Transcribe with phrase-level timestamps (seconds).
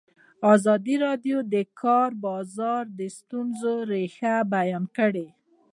[0.53, 5.27] ازادي راډیو د د کار بازار د ستونزو رېښه بیان کړې.